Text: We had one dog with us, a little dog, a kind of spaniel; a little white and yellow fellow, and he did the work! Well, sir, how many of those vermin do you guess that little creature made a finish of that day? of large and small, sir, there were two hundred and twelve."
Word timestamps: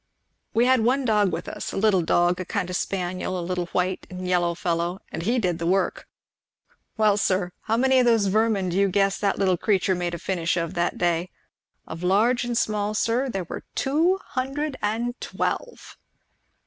We 0.55 0.65
had 0.65 0.79
one 0.79 1.05
dog 1.05 1.31
with 1.31 1.47
us, 1.47 1.71
a 1.71 1.77
little 1.77 2.01
dog, 2.01 2.39
a 2.39 2.45
kind 2.45 2.71
of 2.71 2.75
spaniel; 2.75 3.37
a 3.37 3.39
little 3.39 3.67
white 3.67 4.07
and 4.09 4.27
yellow 4.27 4.55
fellow, 4.55 4.99
and 5.11 5.21
he 5.21 5.37
did 5.37 5.59
the 5.59 5.67
work! 5.67 6.07
Well, 6.97 7.17
sir, 7.17 7.51
how 7.65 7.77
many 7.77 7.99
of 7.99 8.05
those 8.07 8.25
vermin 8.25 8.69
do 8.69 8.77
you 8.77 8.87
guess 8.87 9.19
that 9.19 9.37
little 9.37 9.57
creature 9.57 9.93
made 9.93 10.15
a 10.15 10.17
finish 10.17 10.57
of 10.57 10.73
that 10.73 10.97
day? 10.97 11.29
of 11.85 12.01
large 12.01 12.43
and 12.43 12.57
small, 12.57 12.95
sir, 12.95 13.29
there 13.29 13.43
were 13.43 13.61
two 13.75 14.17
hundred 14.29 14.75
and 14.81 15.13
twelve." 15.21 15.97